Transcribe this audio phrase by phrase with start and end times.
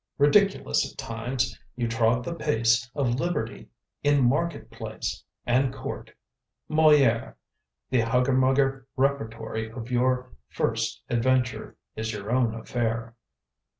[0.17, 3.69] Ridiculous at times â you trod the pace Of liberty
[4.01, 6.09] in market place And court;
[6.67, 7.35] Molifere,
[7.91, 13.13] The huggermugger repertory of your first adventure is your own affair.